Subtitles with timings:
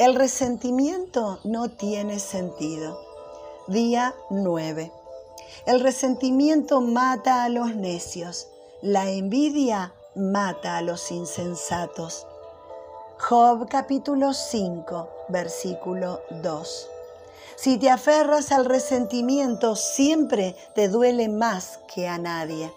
[0.00, 2.98] El resentimiento no tiene sentido.
[3.66, 4.90] Día 9.
[5.66, 8.48] El resentimiento mata a los necios.
[8.80, 12.26] La envidia mata a los insensatos.
[13.18, 16.88] Job capítulo 5, versículo 2.
[17.56, 22.72] Si te aferras al resentimiento, siempre te duele más que a nadie.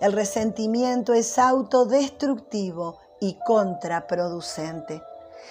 [0.00, 5.02] El resentimiento es autodestructivo y contraproducente.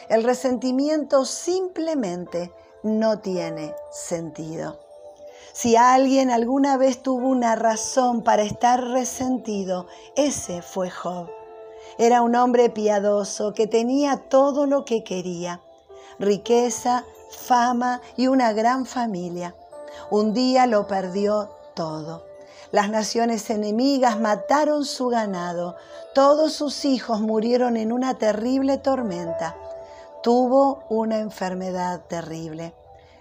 [0.10, 2.54] El resentimiento simplemente
[2.84, 4.80] no tiene sentido.
[5.54, 11.30] Si alguien alguna vez tuvo una razón para estar resentido, ese fue Job.
[11.98, 15.62] Era un hombre piadoso que tenía todo lo que quería,
[16.20, 19.56] riqueza, fama y una gran familia.
[20.10, 22.26] Un día lo perdió todo.
[22.72, 25.76] Las naciones enemigas mataron su ganado,
[26.16, 29.56] todos sus hijos murieron en una terrible tormenta
[30.24, 32.74] tuvo una enfermedad terrible.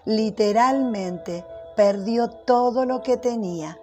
[0.06, 1.44] Literalmente
[1.76, 3.78] perdió todo lo que tenía.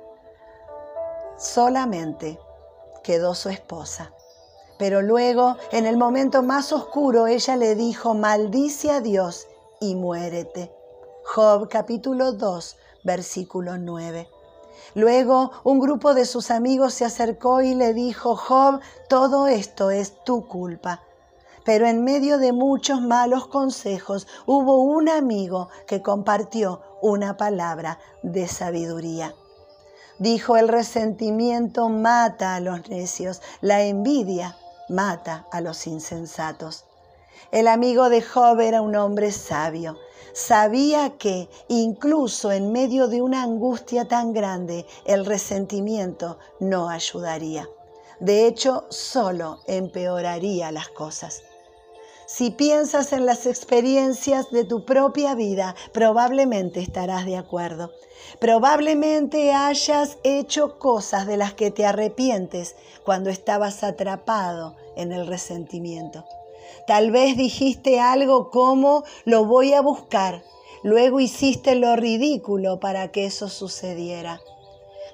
[1.38, 2.40] Solamente
[3.04, 4.14] quedó su esposa.
[4.80, 9.48] Pero luego, en el momento más oscuro, ella le dijo, maldice a Dios
[9.82, 10.74] y muérete.
[11.26, 14.30] Job capítulo 2, versículo 9.
[14.96, 18.80] Luego un grupo de sus amigos se acercó y le dijo, Job,
[19.10, 21.04] todo esto es tu culpa.
[21.70, 28.48] Pero en medio de muchos malos consejos hubo un amigo que compartió una palabra de
[28.48, 29.36] sabiduría.
[30.18, 34.58] Dijo, el resentimiento mata a los necios, la envidia
[34.90, 36.86] mata a los insensatos.
[37.52, 39.96] El amigo de Job era un hombre sabio.
[40.34, 47.70] Sabía que incluso en medio de una angustia tan grande, el resentimiento no ayudaría.
[48.20, 51.44] De hecho, solo empeoraría las cosas.
[52.32, 57.92] Si piensas en las experiencias de tu propia vida, probablemente estarás de acuerdo.
[58.40, 66.24] Probablemente hayas hecho cosas de las que te arrepientes cuando estabas atrapado en el resentimiento.
[66.86, 70.44] Tal vez dijiste algo como lo voy a buscar.
[70.84, 74.40] Luego hiciste lo ridículo para que eso sucediera.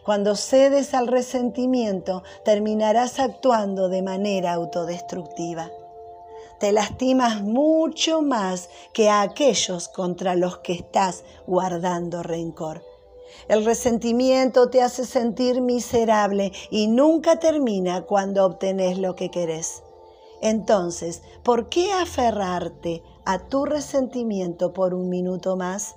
[0.03, 5.71] Cuando cedes al resentimiento, terminarás actuando de manera autodestructiva
[6.59, 12.83] te lastimas mucho más que a aquellos contra los que estás guardando rencor.
[13.47, 19.83] El resentimiento te hace sentir miserable y nunca termina cuando obtenés lo que querés.
[20.41, 25.95] Entonces, ¿por qué aferrarte a tu resentimiento por un minuto más?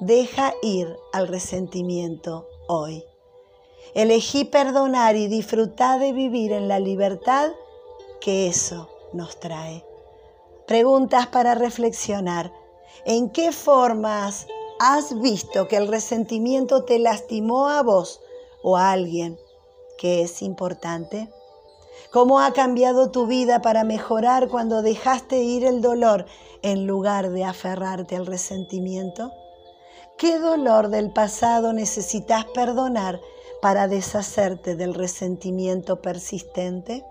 [0.00, 3.04] Deja ir al resentimiento hoy.
[3.94, 7.50] Elegí perdonar y disfrutar de vivir en la libertad
[8.20, 9.84] que eso nos trae.
[10.66, 12.52] Preguntas para reflexionar.
[13.04, 14.46] ¿En qué formas
[14.78, 18.20] has visto que el resentimiento te lastimó a vos
[18.62, 19.38] o a alguien
[19.98, 21.30] que es importante?
[22.10, 26.26] ¿Cómo ha cambiado tu vida para mejorar cuando dejaste ir el dolor
[26.62, 29.32] en lugar de aferrarte al resentimiento?
[30.16, 33.20] ¿Qué dolor del pasado necesitas perdonar
[33.60, 37.04] para deshacerte del resentimiento persistente?